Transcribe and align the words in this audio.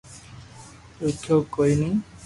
روڪيو 1.01 1.35
ڪوئي 1.53 1.73
ني 1.79 1.89